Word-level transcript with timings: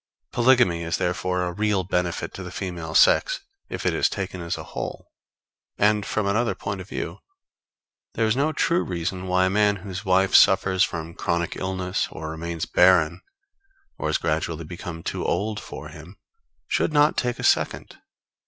Polygamy 0.31 0.81
is 0.81 0.97
therefore 0.97 1.43
a 1.43 1.51
real 1.51 1.83
benefit 1.83 2.33
to 2.33 2.41
the 2.41 2.49
female 2.49 2.95
sex 2.95 3.41
if 3.69 3.85
it 3.85 3.93
is 3.93 4.09
taken 4.09 4.41
as 4.41 4.57
a 4.57 4.63
whole. 4.73 5.11
And, 5.77 6.07
from 6.07 6.25
another 6.25 6.55
point 6.55 6.81
of 6.81 6.89
view, 6.89 7.19
there 8.15 8.25
is 8.25 8.35
no 8.35 8.51
true 8.51 8.83
reason 8.83 9.27
why 9.27 9.45
a 9.45 9.49
man 9.51 9.75
whose 9.75 10.03
wife 10.03 10.33
suffers 10.33 10.83
from 10.83 11.13
chronic 11.13 11.55
illness, 11.55 12.07
or 12.09 12.31
remains 12.31 12.65
barren, 12.65 13.21
or 13.99 14.09
has 14.09 14.17
gradually 14.17 14.63
become 14.65 15.03
too 15.03 15.23
old 15.23 15.59
for 15.59 15.89
him, 15.89 16.17
should 16.67 16.91
not 16.93 17.15
take 17.15 17.37
a 17.37 17.43
second. 17.43 17.97